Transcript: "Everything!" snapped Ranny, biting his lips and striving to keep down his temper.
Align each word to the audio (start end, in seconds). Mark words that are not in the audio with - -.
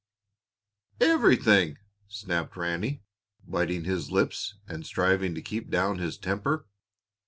"Everything!" 0.99 1.77
snapped 2.07 2.57
Ranny, 2.57 3.03
biting 3.47 3.83
his 3.83 4.09
lips 4.11 4.55
and 4.67 4.83
striving 4.83 5.35
to 5.35 5.43
keep 5.43 5.69
down 5.69 5.99
his 5.99 6.17
temper. 6.17 6.65